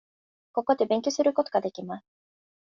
[0.53, 2.05] ここで勉強することができます。